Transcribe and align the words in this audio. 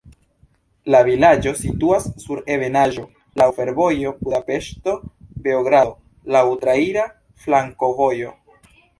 La 0.93 0.99
vilaĝo 1.07 1.51
situas 1.57 2.05
sur 2.21 2.39
ebenaĵo, 2.53 3.03
laŭ 3.41 3.45
fervojo 3.57 4.13
Budapeŝto-Beogrado, 4.21 5.93
laŭ 6.37 6.43
traira 6.63 7.05
flankovojo. 7.45 8.33